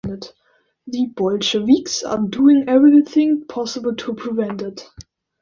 [0.87, 4.83] The Bolsheviks are doing everything possible to prevent it.